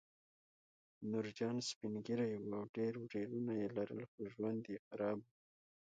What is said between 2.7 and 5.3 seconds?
ډېر ورېرونه یې لرل خو ژوند یې خراب و